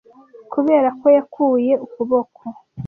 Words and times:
kubera 0.51 0.89
ko 0.99 1.05
yakuye 1.17 1.73
ukuboko 1.85 2.41